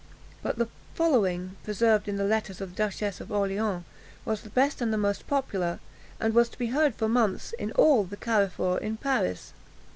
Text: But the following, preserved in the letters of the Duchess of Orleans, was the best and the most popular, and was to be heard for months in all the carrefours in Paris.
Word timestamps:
But 0.41 0.57
the 0.57 0.67
following, 0.95 1.57
preserved 1.63 2.07
in 2.07 2.15
the 2.15 2.23
letters 2.23 2.59
of 2.59 2.71
the 2.71 2.75
Duchess 2.75 3.21
of 3.21 3.31
Orleans, 3.31 3.83
was 4.25 4.41
the 4.41 4.49
best 4.49 4.81
and 4.81 4.91
the 4.91 4.97
most 4.97 5.27
popular, 5.27 5.77
and 6.19 6.33
was 6.33 6.49
to 6.49 6.57
be 6.57 6.71
heard 6.73 6.95
for 6.95 7.07
months 7.07 7.53
in 7.59 7.71
all 7.73 8.03
the 8.03 8.17
carrefours 8.17 8.81
in 8.81 8.97
Paris. 8.97 9.53